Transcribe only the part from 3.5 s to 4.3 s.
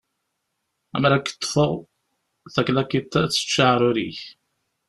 aεrur-ik!